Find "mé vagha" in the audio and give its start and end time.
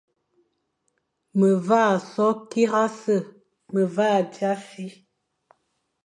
3.73-4.21